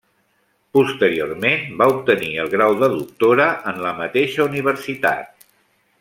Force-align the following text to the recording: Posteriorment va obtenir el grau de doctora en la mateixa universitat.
Posteriorment 0.77 1.67
va 1.81 1.87
obtenir 1.93 2.31
el 2.45 2.49
grau 2.55 2.73
de 2.81 2.89
doctora 2.97 3.47
en 3.73 3.81
la 3.87 3.91
mateixa 4.03 4.47
universitat. 4.51 5.47